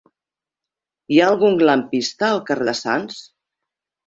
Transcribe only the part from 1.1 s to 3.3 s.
Hi ha algun lampista al carrer de Sants?